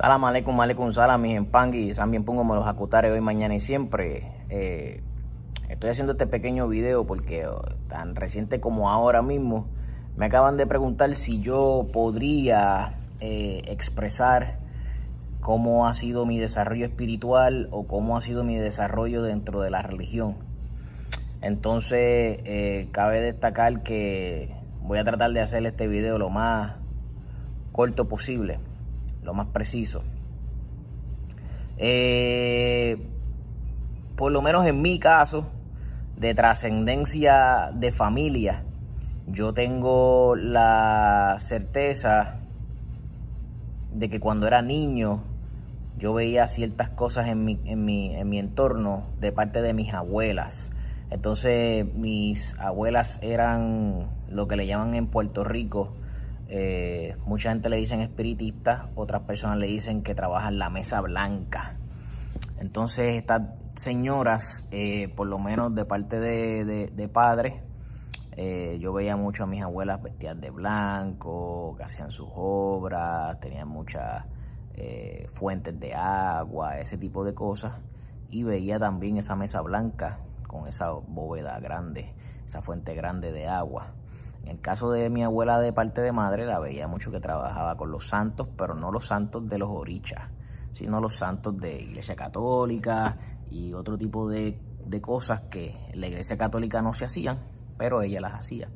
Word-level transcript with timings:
Salam 0.00 0.24
aleikum, 0.24 0.58
aleikum 0.58 0.92
salam, 0.94 1.20
mis 1.20 1.36
empangui, 1.36 1.92
también 1.92 2.24
pongo 2.24 2.42
los 2.54 2.66
acutares 2.66 3.12
hoy, 3.12 3.20
mañana 3.20 3.54
y 3.54 3.60
siempre. 3.60 4.32
Eh, 4.48 5.02
estoy 5.68 5.90
haciendo 5.90 6.12
este 6.12 6.26
pequeño 6.26 6.68
video 6.68 7.06
porque 7.06 7.46
oh, 7.46 7.60
tan 7.86 8.16
reciente 8.16 8.60
como 8.60 8.88
ahora 8.88 9.20
mismo 9.20 9.66
me 10.16 10.24
acaban 10.24 10.56
de 10.56 10.66
preguntar 10.66 11.14
si 11.16 11.42
yo 11.42 11.86
podría 11.92 12.94
eh, 13.20 13.60
expresar 13.66 14.60
cómo 15.42 15.86
ha 15.86 15.92
sido 15.92 16.24
mi 16.24 16.38
desarrollo 16.38 16.86
espiritual 16.86 17.68
o 17.70 17.86
cómo 17.86 18.16
ha 18.16 18.22
sido 18.22 18.42
mi 18.42 18.56
desarrollo 18.56 19.22
dentro 19.22 19.60
de 19.60 19.68
la 19.68 19.82
religión. 19.82 20.36
Entonces, 21.42 22.40
eh, 22.46 22.88
cabe 22.92 23.20
destacar 23.20 23.82
que 23.82 24.56
voy 24.80 24.98
a 24.98 25.04
tratar 25.04 25.32
de 25.32 25.42
hacer 25.42 25.66
este 25.66 25.88
video 25.88 26.16
lo 26.16 26.30
más 26.30 26.76
corto 27.72 28.08
posible 28.08 28.60
lo 29.22 29.34
más 29.34 29.48
preciso. 29.48 30.02
Eh, 31.76 32.96
por 34.16 34.32
lo 34.32 34.42
menos 34.42 34.66
en 34.66 34.82
mi 34.82 34.98
caso, 34.98 35.46
de 36.16 36.34
trascendencia 36.34 37.70
de 37.74 37.92
familia, 37.92 38.64
yo 39.26 39.54
tengo 39.54 40.36
la 40.36 41.36
certeza 41.40 42.40
de 43.92 44.10
que 44.10 44.20
cuando 44.20 44.46
era 44.46 44.60
niño 44.60 45.22
yo 45.98 46.14
veía 46.14 46.46
ciertas 46.46 46.90
cosas 46.90 47.28
en 47.28 47.44
mi, 47.44 47.60
en 47.64 47.84
mi, 47.84 48.14
en 48.14 48.28
mi 48.28 48.38
entorno 48.38 49.04
de 49.20 49.32
parte 49.32 49.62
de 49.62 49.74
mis 49.74 49.92
abuelas. 49.92 50.70
Entonces 51.10 51.86
mis 51.94 52.58
abuelas 52.58 53.18
eran 53.22 54.08
lo 54.28 54.48
que 54.48 54.56
le 54.56 54.66
llaman 54.66 54.94
en 54.94 55.06
Puerto 55.06 55.44
Rico 55.44 55.92
eh, 56.52 57.16
mucha 57.26 57.50
gente 57.50 57.68
le 57.68 57.76
dicen 57.76 58.00
espiritista, 58.00 58.90
otras 58.96 59.22
personas 59.22 59.56
le 59.58 59.68
dicen 59.68 60.02
que 60.02 60.16
trabajan 60.16 60.58
la 60.58 60.68
mesa 60.68 61.00
blanca. 61.00 61.76
Entonces 62.58 63.14
estas 63.14 63.42
señoras, 63.76 64.66
eh, 64.72 65.06
por 65.14 65.28
lo 65.28 65.38
menos 65.38 65.72
de 65.76 65.84
parte 65.84 66.18
de, 66.18 66.90
de, 66.90 67.08
padres, 67.08 67.54
eh, 68.32 68.78
yo 68.80 68.92
veía 68.92 69.16
mucho 69.16 69.44
a 69.44 69.46
mis 69.46 69.62
abuelas 69.62 70.02
vestidas 70.02 70.40
de 70.40 70.50
blanco, 70.50 71.76
que 71.76 71.84
hacían 71.84 72.10
sus 72.10 72.28
obras, 72.34 73.38
tenían 73.38 73.68
muchas 73.68 74.24
fuentes 75.34 75.78
de 75.78 75.94
agua, 75.94 76.78
ese 76.78 76.96
tipo 76.98 77.22
de 77.22 77.32
cosas. 77.32 77.74
Y 78.28 78.42
veía 78.42 78.78
también 78.78 79.18
esa 79.18 79.36
mesa 79.36 79.60
blanca 79.60 80.18
con 80.48 80.66
esa 80.66 80.90
bóveda 80.90 81.60
grande, 81.60 82.12
esa 82.44 82.60
fuente 82.60 82.94
grande 82.94 83.30
de 83.30 83.46
agua. 83.46 83.92
En 84.42 84.48
el 84.48 84.60
caso 84.60 84.90
de 84.90 85.10
mi 85.10 85.22
abuela 85.22 85.60
de 85.60 85.72
parte 85.72 86.00
de 86.00 86.12
madre, 86.12 86.46
la 86.46 86.58
veía 86.58 86.88
mucho 86.88 87.10
que 87.10 87.20
trabajaba 87.20 87.76
con 87.76 87.90
los 87.90 88.08
santos, 88.08 88.48
pero 88.56 88.74
no 88.74 88.90
los 88.90 89.06
santos 89.06 89.48
de 89.48 89.58
los 89.58 89.68
orichas, 89.70 90.30
sino 90.72 91.00
los 91.00 91.16
santos 91.16 91.58
de 91.58 91.82
Iglesia 91.82 92.16
Católica 92.16 93.16
y 93.50 93.72
otro 93.72 93.98
tipo 93.98 94.28
de, 94.28 94.58
cosas 95.00 95.42
que 95.50 95.76
en 95.92 96.00
la 96.00 96.08
Iglesia 96.08 96.36
Católica 96.36 96.82
no 96.82 96.92
se 96.92 97.04
hacían, 97.04 97.38
pero 97.76 98.02
ella 98.02 98.20
las 98.20 98.34
hacía. 98.34 98.68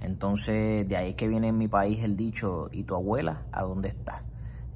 Entonces, 0.00 0.88
de 0.88 0.96
ahí 0.96 1.10
es 1.10 1.16
que 1.16 1.28
viene 1.28 1.48
en 1.48 1.58
mi 1.58 1.68
país 1.68 2.00
el 2.02 2.16
dicho, 2.16 2.68
¿y 2.72 2.84
tu 2.84 2.94
abuela 2.94 3.42
a 3.52 3.62
dónde 3.62 3.88
está? 3.88 4.22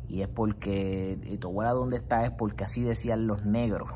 Y 0.09 0.23
es 0.23 0.29
porque, 0.29 1.19
¿y 1.25 1.37
tu 1.39 1.49
abuela 1.49 1.71
a 1.71 1.75
dónde 1.75 1.97
está? 1.97 2.25
Es 2.25 2.31
porque 2.31 2.65
así 2.65 2.83
decían 2.83 3.27
los 3.27 3.45
negros. 3.45 3.91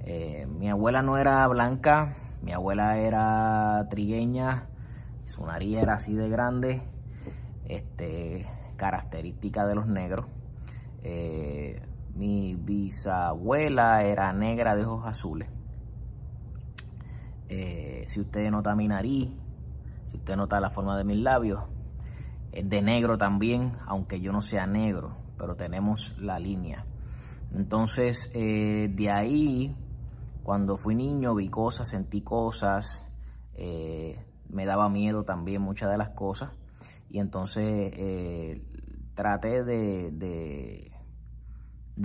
Eh, 0.00 0.46
mi 0.46 0.68
abuela 0.68 1.00
no 1.02 1.16
era 1.16 1.46
blanca, 1.46 2.16
mi 2.42 2.52
abuela 2.52 2.98
era 2.98 3.86
trigueña, 3.88 4.66
su 5.24 5.44
nariz 5.46 5.78
era 5.78 5.94
así 5.94 6.14
de 6.14 6.28
grande, 6.28 6.82
este, 7.66 8.48
característica 8.76 9.66
de 9.66 9.74
los 9.74 9.86
negros. 9.86 10.26
Eh, 11.02 11.80
mi 12.14 12.54
bisabuela 12.54 14.02
era 14.02 14.32
negra 14.32 14.74
de 14.74 14.84
ojos 14.84 15.06
azules. 15.06 15.48
Eh, 17.48 18.04
si 18.08 18.20
usted 18.20 18.50
nota 18.50 18.74
mi 18.74 18.88
nariz, 18.88 19.30
si 20.10 20.16
usted 20.16 20.36
nota 20.36 20.60
la 20.60 20.70
forma 20.70 20.96
de 20.96 21.04
mis 21.04 21.18
labios, 21.18 21.62
es 22.52 22.68
de 22.68 22.82
negro 22.82 23.16
también, 23.16 23.72
aunque 23.86 24.20
yo 24.20 24.32
no 24.32 24.40
sea 24.40 24.66
negro, 24.66 25.16
pero 25.38 25.54
tenemos 25.54 26.16
la 26.18 26.38
línea. 26.38 26.84
Entonces, 27.54 28.30
eh, 28.34 28.90
de 28.92 29.10
ahí, 29.10 29.76
cuando 30.42 30.76
fui 30.76 30.94
niño, 30.94 31.34
vi 31.34 31.48
cosas, 31.48 31.88
sentí 31.88 32.22
cosas, 32.22 33.06
me 34.52 34.66
daba 34.66 34.88
miedo 34.88 35.24
también 35.24 35.62
muchas 35.62 35.90
de 35.90 35.98
las 35.98 36.10
cosas 36.10 36.50
y 37.10 37.18
entonces 37.18 37.92
eh, 37.94 38.62
traté 39.14 39.64
de, 39.64 40.10
de, 40.12 40.90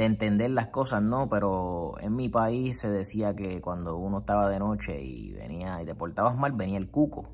entender 0.06 0.52
las 0.52 0.68
cosas, 0.68 1.02
¿no? 1.02 1.30
Pero 1.30 1.96
en 2.00 2.16
mi 2.16 2.30
país 2.30 2.80
se 2.80 2.90
decía 2.90 3.35
que 3.35 3.62
cuando 3.62 3.97
uno 3.97 4.19
estaba 4.19 4.50
de 4.50 4.59
noche 4.59 5.02
y 5.02 5.31
venía 5.31 5.81
y 5.81 5.85
te 5.85 5.96
portabas 5.96 6.38
mal, 6.38 6.52
venía 6.52 6.78
el 6.78 6.90
cuco. 6.90 7.30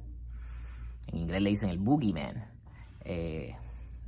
En 1.07 1.19
inglés 1.19 1.41
le 1.41 1.49
dicen 1.49 1.69
el 1.69 1.79
boogeyman. 1.79 2.45
Eh, 3.01 3.55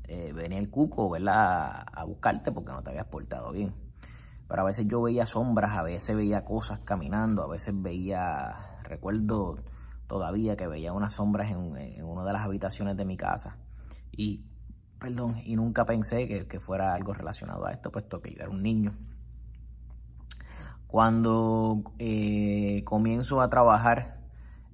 eh, 0.08 0.32
venía 0.34 0.60
el 0.60 0.70
cuco, 0.70 1.10
¿verdad? 1.10 1.86
A, 1.92 2.04
buscarte 2.06 2.52
porque 2.52 2.72
no 2.72 2.84
te 2.84 2.92
habías 2.92 3.08
portado 3.08 3.52
bien. 3.52 3.74
Pero 4.48 4.62
a 4.62 4.66
veces 4.66 4.88
yo 4.88 5.02
veía 5.02 5.26
sombras, 5.26 5.76
a 5.76 5.82
veces 5.82 6.16
veía 6.16 6.46
cosas 6.46 6.80
caminando, 6.86 7.42
a 7.44 7.48
veces 7.48 7.74
veía, 7.82 8.78
recuerdo 8.84 9.58
todavía 10.08 10.56
que 10.56 10.68
veía 10.68 10.94
unas 10.94 11.14
sombras 11.14 11.52
en, 11.52 12.04
una 12.04 12.24
de 12.24 12.34
las 12.34 12.44
habitaciones 12.44 12.98
de 12.98 13.06
mi 13.06 13.18
casa. 13.18 13.58
Y, 14.12 14.44
perdón, 15.00 15.42
y 15.44 15.56
nunca 15.56 15.86
pensé 15.86 16.28
que, 16.48 16.60
fuera 16.60 16.94
algo 16.94 17.14
relacionado 17.14 17.66
a 17.66 17.72
esto, 17.72 17.92
puesto 17.92 18.22
que 18.22 18.34
yo 18.34 18.42
era 18.42 18.50
un 18.50 18.64
niño. 18.64 18.94
Cuando 20.88 21.84
eh, 22.00 22.84
comienzo 22.86 23.42
a 23.42 23.50
trabajar 23.50 24.20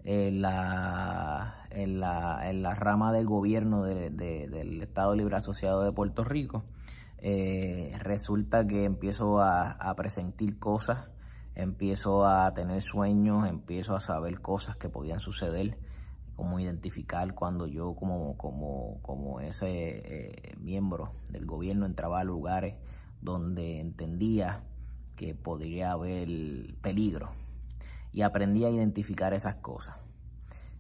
en 0.04 0.42
la, 0.42 1.66
en 1.70 2.00
la, 2.00 2.76
rama 2.76 3.12
del 3.12 3.26
gobierno 3.26 3.84
del 3.84 4.82
Estado 4.82 5.16
Libre 5.16 5.38
Asociado 5.38 5.84
de 5.84 5.92
Puerto 5.92 6.24
Rico, 6.24 6.66
eh, 7.20 7.96
resulta 8.00 8.66
que 8.66 8.84
empiezo 8.84 9.40
a, 9.40 9.72
a 9.72 9.96
presentir 9.96 10.60
cosas 10.60 11.08
empiezo 11.56 12.26
a 12.26 12.54
tener 12.54 12.82
sueños, 12.82 13.48
empiezo 13.48 13.96
a 13.96 14.02
saber 14.02 14.42
cosas 14.42 14.78
que 14.78 14.90
podían 14.90 15.20
suceder, 15.20 15.78
como 16.36 16.60
identificar 16.60 17.34
cuando 17.36 17.68
yo 17.68 17.94
como, 17.94 18.36
como, 18.38 19.00
como 19.02 19.42
ese 19.42 19.68
eh, 19.70 20.56
miembro 20.60 21.14
del 21.30 21.46
gobierno 21.46 21.86
entraba 21.86 22.20
a 22.20 22.24
lugares 22.24 22.76
donde 23.22 23.80
entendía 23.80 24.64
que 25.16 25.36
podría 25.36 25.92
haber 25.92 26.28
peligro 26.82 27.32
y 28.12 28.24
aprendí 28.24 28.66
a 28.66 28.70
identificar 28.70 29.34
esas 29.34 29.56
cosas. 29.58 29.96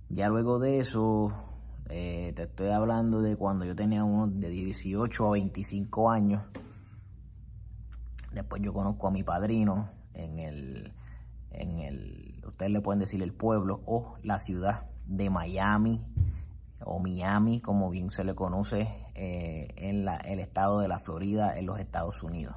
Ya 0.09 0.27
luego 0.27 0.59
de 0.59 0.79
eso, 0.79 1.31
eh, 1.89 2.33
te 2.35 2.43
estoy 2.43 2.69
hablando 2.69 3.21
de 3.21 3.37
cuando 3.37 3.65
yo 3.65 3.75
tenía 3.75 4.03
unos 4.03 4.39
de 4.39 4.49
18 4.49 5.27
a 5.27 5.31
25 5.31 6.09
años. 6.09 6.43
Después 8.33 8.61
yo 8.61 8.73
conozco 8.73 9.07
a 9.07 9.11
mi 9.11 9.23
padrino, 9.23 9.89
en 10.13 10.39
el, 10.39 10.93
en 11.51 11.79
el, 11.79 12.43
ustedes 12.45 12.71
le 12.71 12.81
pueden 12.81 12.99
decir 12.99 13.21
el 13.21 13.33
pueblo 13.33 13.81
o 13.85 14.15
la 14.23 14.39
ciudad 14.39 14.85
de 15.05 15.29
Miami 15.29 16.01
o 16.83 16.99
Miami, 16.99 17.61
como 17.61 17.89
bien 17.89 18.09
se 18.09 18.23
le 18.23 18.33
conoce 18.33 18.89
eh, 19.15 19.67
en 19.77 20.05
la, 20.05 20.17
el 20.17 20.39
estado 20.39 20.79
de 20.79 20.87
la 20.87 20.99
Florida 20.99 21.57
en 21.57 21.65
los 21.65 21.79
Estados 21.79 22.23
Unidos. 22.23 22.55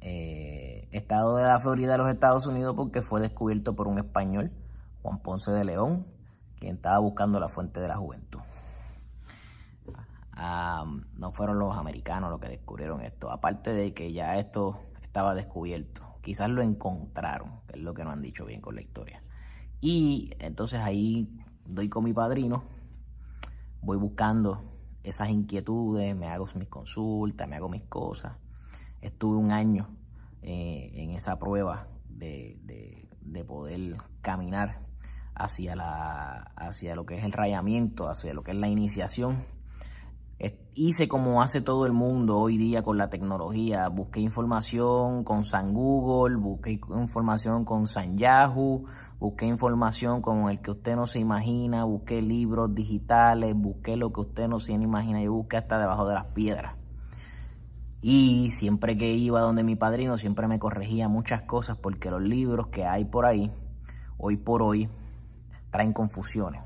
Eh, 0.00 0.88
estado 0.92 1.36
de 1.36 1.44
la 1.44 1.60
Florida 1.60 1.92
de 1.92 1.98
los 1.98 2.10
Estados 2.10 2.46
Unidos 2.46 2.74
porque 2.74 3.02
fue 3.02 3.20
descubierto 3.20 3.76
por 3.76 3.86
un 3.86 3.98
español, 3.98 4.50
Juan 5.02 5.18
Ponce 5.18 5.52
de 5.52 5.64
León, 5.64 6.06
quien 6.58 6.76
estaba 6.76 6.98
buscando 6.98 7.38
la 7.38 7.48
fuente 7.48 7.80
de 7.80 7.88
la 7.88 7.96
juventud. 7.96 8.40
Ah, 10.32 10.84
no 11.16 11.32
fueron 11.32 11.58
los 11.58 11.76
americanos 11.76 12.30
los 12.30 12.40
que 12.40 12.48
descubrieron 12.48 13.02
esto, 13.02 13.30
aparte 13.30 13.74
de 13.74 13.92
que 13.92 14.12
ya 14.12 14.38
esto 14.38 14.80
estaba 15.02 15.34
descubierto 15.34 16.09
quizás 16.22 16.50
lo 16.50 16.62
encontraron, 16.62 17.60
que 17.66 17.76
es 17.78 17.82
lo 17.82 17.94
que 17.94 18.04
nos 18.04 18.12
han 18.12 18.22
dicho 18.22 18.44
bien 18.44 18.60
con 18.60 18.74
la 18.74 18.82
historia. 18.82 19.22
Y 19.80 20.30
entonces 20.38 20.80
ahí 20.80 21.28
doy 21.64 21.88
con 21.88 22.04
mi 22.04 22.12
padrino, 22.12 22.64
voy 23.82 23.96
buscando 23.96 24.62
esas 25.02 25.30
inquietudes, 25.30 26.14
me 26.14 26.28
hago 26.28 26.46
mis 26.54 26.68
consultas, 26.68 27.48
me 27.48 27.56
hago 27.56 27.68
mis 27.68 27.84
cosas. 27.84 28.32
Estuve 29.00 29.36
un 29.36 29.50
año 29.50 29.88
eh, 30.42 30.90
en 30.94 31.10
esa 31.10 31.38
prueba 31.38 31.88
de, 32.08 33.08
poder 33.46 33.96
caminar 34.20 34.80
hacia, 35.34 35.74
la, 35.74 36.52
hacia 36.56 36.94
lo 36.94 37.06
que 37.06 37.16
es 37.16 37.24
el 37.24 37.32
rayamiento, 37.32 38.08
hacia 38.08 38.34
lo 38.34 38.42
que 38.42 38.50
es 38.50 38.56
la 38.58 38.68
iniciación 38.68 39.38
hice 40.74 41.08
como 41.08 41.42
hace 41.42 41.60
todo 41.60 41.86
el 41.86 41.92
mundo 41.92 42.38
hoy 42.38 42.56
día 42.56 42.82
con 42.82 42.98
la 42.98 43.10
tecnología. 43.10 43.88
Busqué 43.88 44.20
información 44.20 45.24
con 45.24 45.44
San 45.44 45.72
Google, 45.72 46.36
busqué 46.36 46.80
información 46.90 47.64
con 47.64 47.86
San 47.86 48.16
Yahoo, 48.16 48.84
busqué 49.18 49.46
información 49.46 50.22
con 50.22 50.48
el 50.48 50.60
que 50.60 50.70
usted 50.70 50.96
no 50.96 51.06
se 51.06 51.18
imagina, 51.18 51.84
busqué 51.84 52.22
libros 52.22 52.74
digitales, 52.74 53.54
busqué 53.56 53.96
lo 53.96 54.12
que 54.12 54.20
usted 54.20 54.48
no 54.48 54.60
se 54.60 54.72
imagina, 54.72 55.22
y 55.22 55.28
busqué 55.28 55.56
hasta 55.56 55.78
debajo 55.78 56.06
de 56.06 56.14
las 56.14 56.26
piedras. 56.26 56.76
Y 58.02 58.50
siempre 58.52 58.96
que 58.96 59.12
iba 59.12 59.40
donde 59.40 59.62
mi 59.62 59.76
padrino, 59.76 60.16
siempre 60.16 60.48
me 60.48 60.58
corregía 60.58 61.08
muchas 61.08 61.42
cosas 61.42 61.76
porque 61.76 62.10
los 62.10 62.22
libros 62.22 62.68
que 62.68 62.86
hay 62.86 63.04
por 63.04 63.26
ahí, 63.26 63.50
hoy 64.16 64.38
por 64.38 64.62
hoy, 64.62 64.88
traen 65.70 65.92
confusiones. 65.92 66.62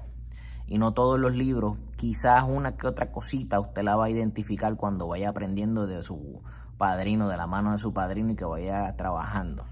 Y 0.67 0.79
no 0.79 0.95
todos 0.95 1.21
los 1.21 1.35
libros, 1.35 1.77
quizás 1.97 2.45
una 2.47 2.77
que 2.77 2.87
otra 2.87 3.13
cosita 3.13 3.61
usted 3.61 3.83
la 3.83 3.97
va 3.97 4.07
a 4.07 4.11
identificar 4.11 4.77
cuando 4.77 5.07
vaya 5.07 5.29
aprendiendo 5.29 5.87
de 5.87 6.03
su 6.03 6.43
padrino, 6.79 7.29
de 7.29 7.37
la 7.37 7.47
mano 7.47 7.73
de 7.73 7.79
su 7.79 7.93
padrino 7.93 8.33
y 8.33 8.37
que 8.37 8.45
vaya 8.45 8.95
trabajando. 8.97 9.65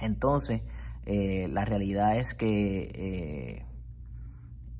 Entonces, 0.00 0.62
eh, 1.06 1.48
la 1.50 1.64
realidad 1.64 2.16
es 2.18 2.34
que 2.34 2.90
eh, 2.94 3.66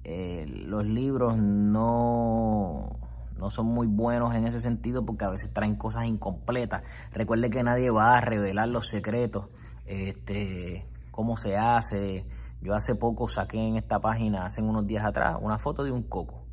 eh, 0.04 0.46
los 0.46 0.84
libros 0.86 1.36
no, 1.38 2.98
no 3.38 3.50
son 3.50 3.66
muy 3.66 3.86
buenos 3.86 4.34
en 4.34 4.46
ese 4.46 4.60
sentido 4.60 5.04
porque 5.04 5.24
a 5.24 5.30
veces 5.30 5.52
traen 5.52 5.76
cosas 5.76 6.04
incompletas. 6.06 6.82
Recuerde 7.12 7.50
que 7.50 7.62
nadie 7.62 7.90
va 7.90 8.16
a 8.16 8.20
revelar 8.20 8.68
los 8.68 8.88
secretos, 8.88 9.46
este, 9.86 10.86
cómo 11.10 11.36
se 11.36 11.56
hace. 11.56 12.26
Yo 12.64 12.74
hace 12.74 12.94
poco 12.94 13.28
saqué 13.28 13.58
en 13.58 13.76
esta 13.76 14.00
página, 14.00 14.46
hace 14.46 14.62
unos 14.62 14.86
días 14.86 15.04
atrás, 15.04 15.36
una 15.38 15.58
foto 15.58 15.84
de 15.84 15.92
un 15.92 16.02
coco 16.02 16.46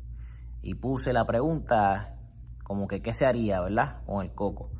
y 0.60 0.74
puse 0.74 1.10
la 1.14 1.24
pregunta 1.24 2.18
como 2.64 2.86
que 2.86 3.00
qué 3.00 3.14
se 3.14 3.24
haría, 3.24 3.62
¿verdad? 3.62 4.02
Con 4.04 4.22
el 4.22 4.34
coco. 4.34 4.70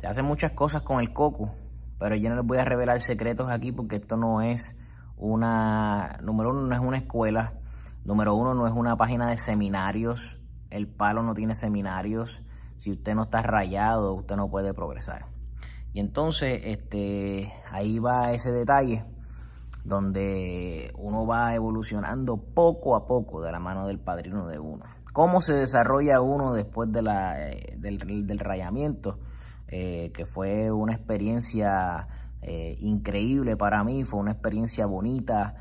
Se 0.00 0.08
hacen 0.08 0.24
muchas 0.24 0.50
cosas 0.50 0.82
con 0.82 0.98
el 0.98 1.12
coco, 1.12 1.54
pero 2.00 2.16
yo 2.16 2.30
no 2.30 2.34
les 2.34 2.44
voy 2.44 2.58
a 2.58 2.64
revelar 2.64 3.00
secretos 3.00 3.48
aquí 3.48 3.70
porque 3.70 3.94
esto 3.94 4.16
no 4.16 4.42
es 4.42 4.76
una, 5.16 6.18
número 6.20 6.50
uno, 6.50 6.62
no 6.62 6.74
es 6.74 6.80
una 6.80 6.98
escuela, 6.98 7.52
número 8.04 8.34
uno, 8.34 8.52
no 8.52 8.66
es 8.66 8.72
una 8.74 8.96
página 8.96 9.30
de 9.30 9.36
seminarios, 9.36 10.36
el 10.70 10.88
palo 10.88 11.22
no 11.22 11.32
tiene 11.32 11.54
seminarios, 11.54 12.42
si 12.78 12.90
usted 12.90 13.14
no 13.14 13.22
está 13.22 13.40
rayado, 13.42 14.14
usted 14.14 14.34
no 14.34 14.50
puede 14.50 14.74
progresar. 14.74 15.26
Y 15.92 16.00
entonces, 16.00 16.60
este, 16.64 17.52
ahí 17.70 18.00
va 18.00 18.32
ese 18.32 18.50
detalle 18.50 19.04
donde 19.90 20.92
uno 20.96 21.26
va 21.26 21.52
evolucionando 21.54 22.36
poco 22.36 22.94
a 22.94 23.06
poco 23.06 23.42
de 23.42 23.50
la 23.50 23.58
mano 23.58 23.88
del 23.88 23.98
padrino 23.98 24.46
de 24.46 24.60
uno. 24.60 24.84
¿Cómo 25.12 25.40
se 25.40 25.52
desarrolla 25.52 26.20
uno 26.20 26.52
después 26.52 26.92
de 26.92 27.02
la, 27.02 27.50
eh, 27.50 27.74
del, 27.76 28.38
rayamiento? 28.38 29.18
Eh, 29.66 30.12
que 30.14 30.26
fue 30.26 30.70
una 30.70 30.94
experiencia 30.94 32.06
eh, 32.40 32.76
increíble 32.80 33.56
para 33.56 33.82
mí, 33.82 34.04
fue 34.04 34.20
una 34.20 34.32
experiencia 34.32 34.86
bonita, 34.86 35.56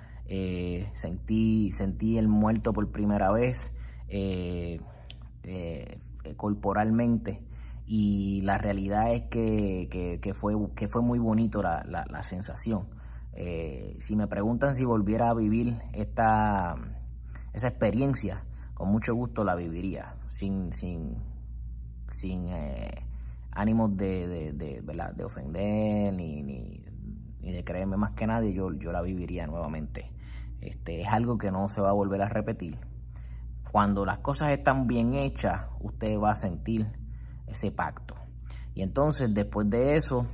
sentí, 0.93 1.71
sentí 1.71 2.19
el 2.19 2.27
muerto 2.27 2.71
por 2.71 2.91
primera 2.91 3.31
vez 3.31 3.73
corporalmente 6.37 7.41
y 7.87 8.41
la 8.41 8.59
realidad 8.59 9.11
es 9.11 9.23
que, 9.23 10.33
fue, 10.35 10.53
que 10.75 10.87
fue 10.87 11.01
muy 11.01 11.17
bonito 11.17 11.63
la, 11.63 11.83
la, 11.87 12.21
sensación. 12.21 12.98
Si 13.33 14.15
me 14.15 14.27
preguntan 14.27 14.75
si 14.75 14.85
volviera 14.85 15.29
a 15.29 15.33
vivir 15.33 15.81
esta, 15.93 16.75
esa 17.53 17.67
experiencia, 17.67 18.43
con 18.73 18.89
mucho 18.89 19.13
gusto 19.13 19.43
la 19.43 19.55
viviría, 19.55 20.15
sin, 20.27 20.71
sin, 20.73 21.17
sin 22.11 22.47
eh, 22.49 23.05
ánimos 23.51 23.95
de, 23.97 24.53
de, 24.53 24.81
de, 24.81 25.23
ofender 25.23 26.13
ni, 26.13 26.43
ni, 26.43 26.81
de 27.41 27.63
creerme 27.63 27.97
más 27.97 28.13
que 28.13 28.27
nadie, 28.27 28.53
yo, 28.53 28.71
yo 28.73 28.91
la 28.91 29.01
viviría 29.01 29.47
nuevamente. 29.47 30.11
Este, 30.61 31.01
es 31.01 31.07
algo 31.07 31.37
que 31.37 31.51
no 31.51 31.69
se 31.69 31.81
va 31.81 31.89
a 31.89 31.93
volver 31.93 32.21
a 32.21 32.29
repetir. 32.29 32.77
Cuando 33.71 34.05
las 34.05 34.19
cosas 34.19 34.51
están 34.51 34.87
bien 34.87 35.13
hechas, 35.13 35.67
usted 35.79 36.17
va 36.17 36.31
a 36.31 36.35
sentir 36.35 36.87
ese 37.47 37.71
pacto. 37.71 38.15
Y 38.73 38.81
entonces, 38.81 39.33
después 39.33 39.69
de 39.69 39.97
eso, 39.97 40.25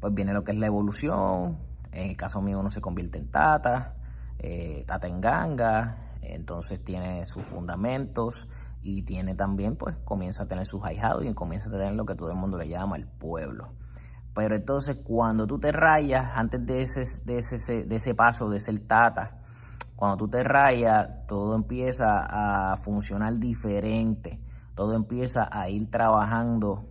pues 0.00 0.14
viene 0.14 0.32
lo 0.32 0.44
que 0.44 0.52
es 0.52 0.58
la 0.58 0.66
evolución. 0.66 1.58
En 1.92 2.10
el 2.10 2.16
caso 2.16 2.40
mío, 2.40 2.60
uno 2.60 2.70
se 2.70 2.80
convierte 2.80 3.18
en 3.18 3.30
tata, 3.30 3.94
eh, 4.38 4.84
tata 4.86 5.08
en 5.08 5.20
ganga, 5.20 6.16
entonces 6.22 6.82
tiene 6.84 7.24
sus 7.26 7.44
fundamentos 7.44 8.48
y 8.82 9.02
tiene 9.02 9.34
también, 9.34 9.76
pues 9.76 9.96
comienza 10.04 10.44
a 10.44 10.46
tener 10.46 10.66
sus 10.66 10.84
ahijados 10.84 11.24
y 11.24 11.34
comienza 11.34 11.68
a 11.68 11.72
tener 11.72 11.94
lo 11.94 12.04
que 12.04 12.14
todo 12.14 12.30
el 12.30 12.36
mundo 12.36 12.58
le 12.58 12.68
llama 12.68 12.96
el 12.96 13.06
pueblo. 13.06 13.72
Pero 14.34 14.54
entonces 14.54 14.98
cuando 15.02 15.46
tú 15.46 15.58
te 15.58 15.72
rayas, 15.72 16.30
antes 16.34 16.64
de 16.64 16.82
ese, 16.82 17.02
de 17.24 17.38
ese, 17.38 17.84
de 17.84 17.96
ese 17.96 18.14
paso 18.14 18.48
de 18.48 18.60
ser 18.60 18.78
tata, 18.86 19.38
cuando 19.96 20.16
tú 20.16 20.28
te 20.28 20.44
rayas, 20.44 21.26
todo 21.26 21.56
empieza 21.56 22.24
a 22.28 22.76
funcionar 22.76 23.36
diferente, 23.38 24.38
todo 24.76 24.94
empieza 24.94 25.48
a 25.50 25.68
ir 25.68 25.90
trabajando 25.90 26.88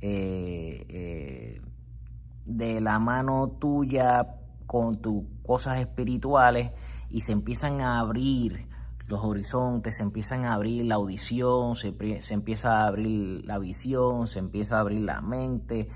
eh, 0.00 0.84
eh, 0.88 1.62
de 2.48 2.80
la 2.80 2.98
mano 2.98 3.56
tuya 3.60 4.26
con 4.66 5.00
tus 5.00 5.24
cosas 5.44 5.80
espirituales 5.80 6.72
y 7.10 7.20
se 7.20 7.32
empiezan 7.32 7.80
a 7.80 8.00
abrir 8.00 8.66
los 9.06 9.22
horizontes, 9.22 9.96
se 9.96 10.02
empiezan 10.02 10.44
a 10.44 10.54
abrir 10.54 10.84
la 10.84 10.96
audición, 10.96 11.76
se, 11.76 11.88
empieza 12.30 12.80
a 12.80 12.86
abrir 12.86 13.44
la 13.44 13.58
visión, 13.58 14.26
se 14.26 14.38
empieza 14.38 14.76
a 14.76 14.80
abrir 14.80 15.00
la 15.00 15.20
mente, 15.20 15.88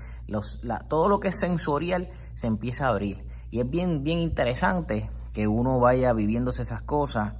todo 0.87 1.09
lo 1.09 1.19
que 1.19 1.27
es 1.29 1.39
sensorial 1.39 2.09
se 2.33 2.47
empieza 2.47 2.87
a 2.87 2.89
abrir. 2.89 3.25
Y 3.51 3.59
es 3.59 3.69
bien, 3.69 4.03
bien 4.03 4.19
interesante 4.19 5.09
que 5.31 5.47
uno 5.47 5.79
vaya 5.79 6.13
viviéndose 6.13 6.63
esas 6.63 6.81
cosas, 6.81 7.33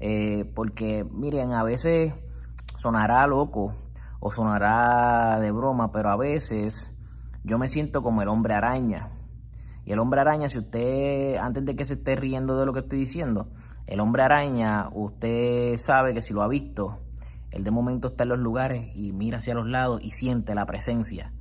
eh, 0.00 0.50
porque 0.54 1.04
miren, 1.10 1.52
a 1.52 1.62
veces 1.62 2.14
sonará 2.76 3.26
loco 3.26 3.74
o 4.20 4.30
sonará 4.30 5.38
de 5.40 5.52
broma, 5.52 5.92
pero 5.92 6.10
a 6.10 6.16
veces 6.16 6.94
yo 7.48 7.58
me 7.58 7.68
siento 7.68 8.02
como 8.02 8.22
el 8.22 8.28
hombre 8.28 8.54
araña. 8.54 9.10
Y 9.84 9.92
el 9.92 9.98
hombre 10.00 10.20
araña, 10.20 10.48
si 10.48 10.58
usted, 10.58 11.36
antes 11.36 11.64
de 11.64 11.74
que 11.74 11.86
se 11.86 11.94
esté 11.94 12.14
riendo 12.14 12.58
de 12.58 12.66
lo 12.66 12.74
que 12.74 12.80
estoy 12.80 12.98
diciendo, 12.98 13.48
el 13.86 14.00
hombre 14.00 14.22
araña, 14.22 14.88
usted 14.92 15.76
sabe 15.78 16.12
que 16.12 16.20
si 16.20 16.34
lo 16.34 16.42
ha 16.42 16.48
visto, 16.48 16.98
él 17.50 17.64
de 17.64 17.70
momento 17.70 18.08
está 18.08 18.24
en 18.24 18.28
los 18.28 18.38
lugares 18.38 18.94
y 18.94 19.12
mira 19.12 19.38
hacia 19.38 19.54
los 19.54 19.66
lados 19.66 20.02
y 20.04 20.10
siente 20.10 20.54
la 20.54 20.66
presencia. 20.66 21.32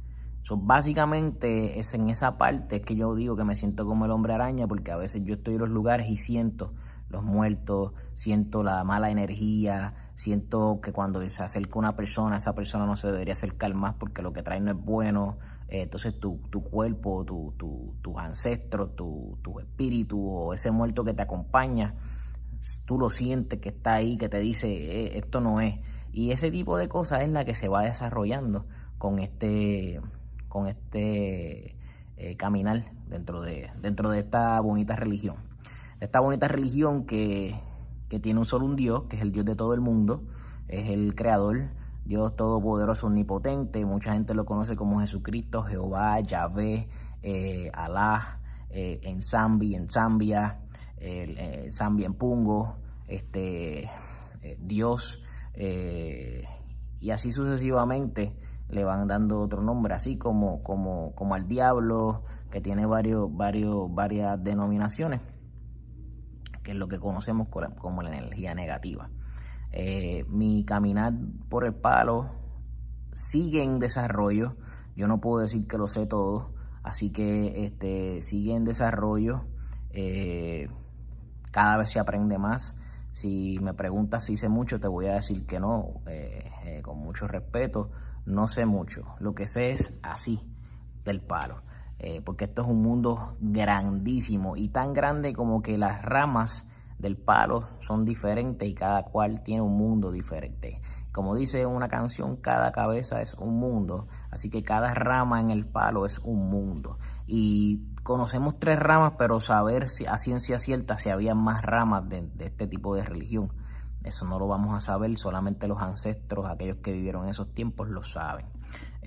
So, 0.43 0.55
básicamente 0.55 1.77
es 1.77 1.93
en 1.93 2.09
esa 2.09 2.37
parte 2.37 2.81
que 2.81 2.95
yo 2.95 3.13
digo 3.15 3.35
que 3.35 3.43
me 3.43 3.55
siento 3.55 3.85
como 3.85 4.05
el 4.05 4.11
hombre 4.11 4.33
araña 4.33 4.65
porque 4.65 4.93
a 4.93 4.95
veces 4.95 5.23
yo 5.25 5.33
estoy 5.33 5.55
en 5.55 5.59
los 5.59 5.69
lugares 5.69 6.09
y 6.09 6.15
siento 6.15 6.73
los 7.09 7.21
muertos, 7.23 7.91
siento 8.13 8.63
la 8.63 8.81
mala 8.85 9.11
energía, 9.11 10.06
siento 10.17 10.81
que 10.81 10.91
cuando 10.91 11.27
se 11.29 11.43
acerca 11.43 11.79
una 11.79 11.95
persona, 11.95 12.37
esa 12.37 12.53
persona 12.53 12.85
no 12.85 12.95
se 12.95 13.11
debería 13.11 13.33
acercar 13.33 13.73
más 13.75 13.93
porque 13.93 14.21
lo 14.21 14.33
que 14.33 14.43
trae 14.43 14.59
no 14.59 14.71
es 14.71 14.77
bueno. 14.77 15.37
Eh, 15.69 15.83
entonces 15.83 16.19
tu, 16.19 16.41
tu 16.49 16.63
cuerpo, 16.63 17.23
tu, 17.23 17.53
tu, 17.57 17.95
tus 18.01 18.17
ancestros, 18.17 18.95
tu, 18.95 19.37
tu 19.43 19.59
espíritu 19.59 20.19
o 20.27 20.53
ese 20.53 20.71
muerto 20.71 21.03
que 21.03 21.13
te 21.13 21.21
acompaña, 21.21 21.95
tú 22.85 22.97
lo 22.97 23.09
sientes 23.09 23.59
que 23.59 23.69
está 23.69 23.93
ahí, 23.93 24.17
que 24.17 24.27
te 24.27 24.39
dice, 24.39 24.67
eh, 24.67 25.17
esto 25.19 25.39
no 25.39 25.61
es. 25.61 25.75
Y 26.11 26.31
ese 26.31 26.49
tipo 26.49 26.77
de 26.77 26.89
cosas 26.89 27.21
es 27.21 27.29
la 27.29 27.45
que 27.45 27.53
se 27.53 27.67
va 27.67 27.83
desarrollando 27.83 28.65
con 28.97 29.19
este, 29.19 30.01
con 30.47 30.67
este 30.67 31.77
eh, 32.17 32.35
caminar 32.37 32.91
dentro 33.07 33.41
de, 33.41 33.69
dentro 33.79 34.09
de 34.09 34.19
esta 34.19 34.59
bonita 34.61 34.95
religión. 34.95 35.35
Esta 35.99 36.19
bonita 36.21 36.47
religión 36.47 37.05
que, 37.05 37.59
que 38.09 38.19
tiene 38.19 38.39
un 38.39 38.45
solo 38.45 38.65
un 38.65 38.75
Dios, 38.75 39.03
que 39.09 39.17
es 39.17 39.21
el 39.21 39.31
Dios 39.31 39.45
de 39.45 39.55
todo 39.55 39.73
el 39.73 39.81
mundo, 39.81 40.23
es 40.67 40.89
el 40.89 41.15
creador, 41.15 41.69
Dios 42.05 42.35
todopoderoso, 42.35 43.07
omnipotente. 43.07 43.85
Mucha 43.85 44.13
gente 44.13 44.33
lo 44.33 44.45
conoce 44.45 44.75
como 44.75 44.99
Jesucristo, 45.01 45.63
Jehová, 45.63 46.19
Yahvé, 46.21 46.87
eh, 47.21 47.69
Alá, 47.73 48.39
en 48.69 49.21
Zambi, 49.21 49.75
en 49.75 49.89
Zambia, 49.89 50.59
eh, 50.97 51.67
San 51.71 51.97
Pungo, 52.13 52.75
este, 53.07 53.89
eh, 54.41 54.57
Dios, 54.59 55.23
eh, 55.53 56.43
y 56.99 57.11
así 57.11 57.31
sucesivamente 57.31 58.35
le 58.69 58.83
van 58.83 59.07
dando 59.07 59.39
otro 59.39 59.61
nombre, 59.61 59.93
así 59.93 60.17
como, 60.17 60.63
como, 60.63 61.13
como 61.15 61.35
al 61.35 61.47
diablo, 61.47 62.23
que 62.51 62.61
tiene 62.61 62.85
varios, 62.85 63.33
varios, 63.35 63.93
varias 63.93 64.43
denominaciones, 64.43 65.21
que 66.67 66.73
es 66.73 66.77
lo 66.77 66.89
que 66.89 66.99
conocemos 66.99 67.47
como 67.47 68.01
la 68.01 68.09
energía 68.09 68.53
negativa. 68.53 69.09
mi 70.27 70.65
caminar 70.65 71.13
por 71.47 71.63
el 71.63 71.73
palo 71.73 72.29
sigue 73.13 73.63
en 73.63 73.79
desarrollo, 73.79 74.57
yo 74.97 75.07
no 75.07 75.21
puedo 75.21 75.39
decir 75.39 75.65
que 75.65 75.77
lo 75.77 75.87
sé 75.87 76.07
todo, 76.07 76.51
así 76.83 77.09
que 77.09 77.63
este, 77.63 78.21
sigue 78.21 78.53
en 78.53 78.65
desarrollo. 78.65 79.45
Eh, 79.91 80.67
cada 81.51 81.77
vez 81.77 81.91
se 81.91 82.01
aprende 82.01 82.37
más. 82.37 82.77
Si 83.13 83.57
me 83.61 83.73
preguntas 83.73 84.25
si 84.25 84.35
sé 84.35 84.49
mucho, 84.49 84.77
te 84.81 84.89
voy 84.89 85.05
a 85.05 85.13
decir 85.13 85.45
que 85.45 85.57
no, 85.61 86.01
eh, 86.05 86.51
eh, 86.65 86.81
con 86.81 86.99
mucho 86.99 87.29
respeto, 87.29 87.91
no 88.25 88.49
sé 88.49 88.65
mucho. 88.65 89.15
Lo 89.21 89.33
que 89.33 89.47
sé 89.47 89.71
es 89.71 89.97
así, 90.03 90.41
del 91.05 91.21
palo. 91.21 91.61
Eh, 91.99 92.21
porque 92.23 92.45
esto 92.45 92.61
es 92.61 92.67
un 92.67 92.83
mundo 92.83 93.35
grandísimo 93.39 94.55
y 94.55 94.69
tan 94.69 94.93
grande 94.93 95.33
como 95.33 95.63
que 95.63 95.79
las 95.79 96.03
ramas 96.03 96.67
del 96.99 97.17
palo 97.17 97.67
son 97.79 98.05
diferentes 98.05 98.67
y 98.67 98.73
cada 98.73 99.03
cual 99.03 99.43
tiene 99.43 99.61
un 99.61 99.77
mundo 99.77 100.11
diferente. 100.11 100.81
como 101.11 101.33
dice 101.33 101.65
una 101.65 101.87
canción, 101.87 102.35
cada 102.35 102.71
cabeza 102.71 103.23
es 103.23 103.33
un 103.33 103.57
mundo, 103.57 104.07
así 104.29 104.51
que 104.51 104.61
cada 104.61 104.93
rama 104.93 105.41
en 105.41 105.49
el 105.49 105.65
palo 105.65 106.05
es 106.05 106.19
un 106.19 106.47
mundo. 106.47 106.99
Y 107.25 107.81
conocemos 108.03 108.59
tres 108.59 108.77
ramas, 108.77 109.13
pero 109.17 109.39
saber 109.39 109.89
si, 109.89 110.05
a 110.05 110.19
ciencia 110.19 110.59
cierta 110.59 110.95
si 110.95 111.09
había 111.09 111.33
más 111.33 111.63
ramas 111.63 112.07
de, 112.07 112.29
este 112.37 112.67
tipo 112.67 112.95
de 112.95 113.03
religión, 113.03 113.51
eso 114.03 114.25
no 114.25 114.37
lo 114.37 114.47
vamos 114.47 114.77
a 114.77 114.79
saber, 114.79 115.17
solamente 115.17 115.67
los 115.67 115.81
ancestros, 115.81 116.45
aquellos 116.45 116.77
que 116.77 116.91
vivieron 116.91 117.27
esos 117.27 117.51
tiempos, 117.51 117.89
lo 117.89 118.03
saben. 118.03 118.45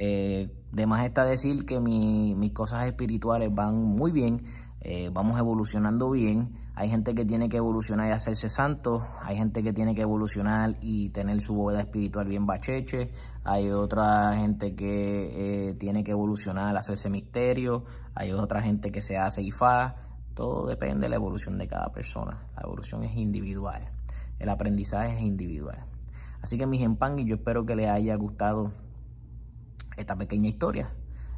Eh, 0.02 0.48
de 0.72 0.86
más 0.86 1.04
está 1.04 1.26
decir 1.26 1.66
que 1.66 1.78
mis 1.78 2.52
cosas 2.54 2.86
espirituales 2.86 3.54
van 3.54 3.74
muy 3.74 4.12
bien, 4.12 4.46
eh, 4.80 5.10
vamos 5.12 5.38
evolucionando 5.38 6.10
bien. 6.10 6.56
Hay 6.74 6.88
gente 6.88 7.14
que 7.14 7.26
tiene 7.26 7.50
que 7.50 7.58
evolucionar 7.58 8.08
y 8.08 8.12
hacerse 8.12 8.48
santo, 8.48 9.06
hay 9.20 9.36
gente 9.36 9.62
que 9.62 9.74
tiene 9.74 9.94
que 9.94 10.00
evolucionar 10.00 10.78
y 10.80 11.10
tener 11.10 11.42
su 11.42 11.54
bóveda 11.54 11.80
espiritual 11.80 12.26
bien 12.28 12.46
bacheche, 12.46 13.10
hay 13.44 13.70
otra 13.70 14.38
gente 14.38 14.74
que 14.74 15.68
eh, 15.68 15.74
tiene 15.74 16.02
que 16.02 16.12
evolucionar, 16.12 16.74
hacerse 16.78 17.10
misterio, 17.10 17.84
hay 18.14 18.32
otra 18.32 18.62
gente 18.62 18.90
que 18.90 19.02
se 19.02 19.18
hace 19.18 19.42
IFA, 19.42 19.96
todo 20.32 20.66
depende 20.66 21.00
de 21.00 21.08
la 21.10 21.16
evolución 21.16 21.58
de 21.58 21.68
cada 21.68 21.92
persona, 21.92 22.48
la 22.56 22.62
evolución 22.62 23.04
es 23.04 23.14
individual, 23.18 23.86
el 24.38 24.48
aprendizaje 24.48 25.16
es 25.16 25.20
individual. 25.20 25.84
Así 26.40 26.56
que 26.56 26.66
mis 26.66 26.80
y 26.80 27.24
yo 27.26 27.34
espero 27.34 27.66
que 27.66 27.76
les 27.76 27.90
haya 27.90 28.14
gustado 28.14 28.72
esta 30.00 30.16
pequeña 30.16 30.48
historia. 30.48 30.92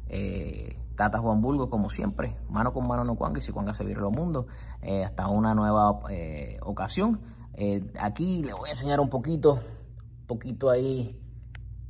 Eh, 0.09 0.77
Tata 0.95 1.17
Juan 1.19 1.41
Burgos, 1.41 1.69
como 1.69 1.89
siempre, 1.89 2.35
mano 2.49 2.71
con 2.71 2.87
mano 2.87 3.03
no 3.03 3.15
cuanga 3.15 3.39
y 3.39 3.41
si 3.41 3.51
cuanga 3.51 3.73
se 3.73 3.83
vire 3.83 3.99
los 3.99 4.11
mundos. 4.11 4.45
Eh, 4.81 5.03
hasta 5.03 5.27
una 5.27 5.55
nueva 5.55 6.01
eh, 6.09 6.59
ocasión. 6.61 7.19
Eh, 7.55 7.83
aquí 7.99 8.43
les 8.43 8.55
voy 8.55 8.69
a 8.69 8.71
enseñar 8.73 8.99
un 8.99 9.09
poquito, 9.09 9.53
un 9.53 10.27
poquito 10.27 10.69
ahí 10.69 11.19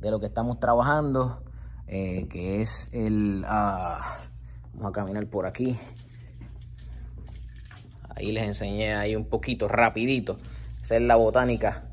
de 0.00 0.10
lo 0.10 0.20
que 0.20 0.26
estamos 0.26 0.58
trabajando, 0.58 1.42
que 1.86 2.62
es 2.62 2.88
el... 2.92 3.44
Ah, 3.46 4.18
vamos 4.72 4.90
a 4.90 4.92
caminar 4.92 5.26
por 5.26 5.46
aquí. 5.46 5.78
Ahí 8.08 8.32
les 8.32 8.44
enseñé 8.44 8.94
ahí 8.94 9.16
un 9.16 9.26
poquito, 9.26 9.68
rapidito. 9.68 10.36
Esa 10.80 10.96
es 10.96 11.02
la 11.02 11.16
botánica, 11.16 11.84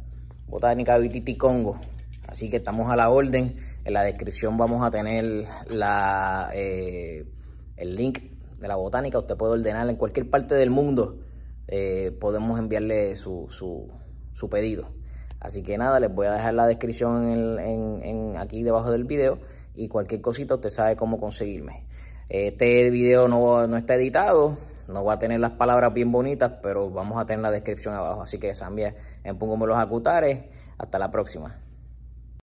botánica 0.47 0.97
Vititi 0.97 1.35
Congo. 1.35 1.79
Así 2.27 2.49
que 2.49 2.57
estamos 2.57 2.91
a 2.91 2.95
la 2.95 3.09
orden. 3.09 3.55
En 3.83 3.93
la 3.93 4.03
descripción 4.03 4.57
vamos 4.57 4.85
a 4.85 4.91
tener 4.91 5.45
la, 5.69 6.51
eh, 6.53 7.25
el 7.77 7.95
link 7.95 8.19
de 8.59 8.67
la 8.67 8.75
botánica. 8.75 9.17
Usted 9.17 9.35
puede 9.35 9.53
ordenar 9.53 9.89
en 9.89 9.95
cualquier 9.95 10.29
parte 10.29 10.55
del 10.55 10.69
mundo. 10.69 11.19
Eh, 11.67 12.15
podemos 12.19 12.59
enviarle 12.59 13.15
su, 13.15 13.47
su, 13.49 14.49
pedido. 14.49 14.89
Así 15.39 15.63
que 15.63 15.77
nada, 15.77 15.99
les 15.99 16.13
voy 16.13 16.27
a 16.27 16.33
dejar 16.33 16.53
la 16.53 16.67
descripción 16.67 17.59
en, 17.59 18.37
aquí 18.37 18.61
debajo 18.61 18.91
del 18.91 19.05
video 19.05 19.39
y 19.73 19.87
cualquier 19.87 20.21
cosita 20.21 20.55
usted 20.55 20.69
sabe 20.69 20.95
cómo 20.95 21.19
conseguirme. 21.19 21.87
Este 22.29 22.89
video 22.91 23.27
no, 23.27 23.65
no, 23.67 23.77
está 23.77 23.95
editado, 23.95 24.57
no 24.87 25.03
va 25.03 25.13
a 25.13 25.19
tener 25.19 25.39
las 25.39 25.51
palabras 25.51 25.93
bien 25.93 26.11
bonitas, 26.11 26.53
pero 26.61 26.91
vamos 26.91 27.19
a 27.19 27.25
tener 27.25 27.41
la 27.41 27.51
descripción 27.51 27.95
abajo. 27.95 28.21
Así 28.21 28.37
que 28.37 28.53
Zambia, 28.53 28.95
empúngame 29.23 29.65
los 29.65 29.77
acutares. 29.77 30.39
Hasta 30.77 30.99
la 30.99 31.11
próxima. 31.11 31.61